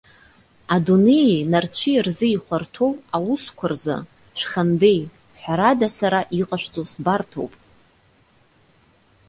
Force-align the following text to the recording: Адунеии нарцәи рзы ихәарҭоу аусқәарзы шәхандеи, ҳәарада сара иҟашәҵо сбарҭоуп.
Адунеии 0.75 1.47
нарцәи 1.51 2.03
рзы 2.05 2.27
ихәарҭоу 2.31 2.91
аусқәарзы 3.15 3.95
шәхандеи, 4.39 4.99
ҳәарада 5.41 5.87
сара 5.97 6.19
иҟашәҵо 6.39 6.83
сбарҭоуп. 6.91 7.53